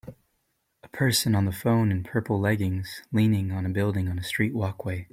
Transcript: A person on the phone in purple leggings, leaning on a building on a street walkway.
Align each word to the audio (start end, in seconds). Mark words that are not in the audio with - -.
A 0.81 0.87
person 0.89 1.35
on 1.35 1.45
the 1.45 1.51
phone 1.51 1.91
in 1.91 2.01
purple 2.03 2.39
leggings, 2.39 3.03
leaning 3.13 3.51
on 3.51 3.67
a 3.67 3.69
building 3.69 4.09
on 4.09 4.17
a 4.17 4.23
street 4.23 4.55
walkway. 4.55 5.07